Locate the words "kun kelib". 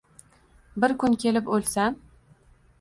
1.05-1.53